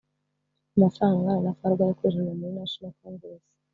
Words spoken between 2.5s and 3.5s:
National Congress